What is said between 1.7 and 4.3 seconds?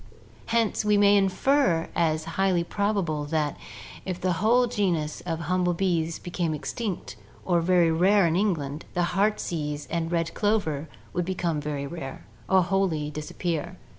as highly probable that, if